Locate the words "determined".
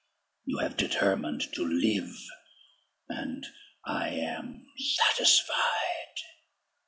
0.77-1.41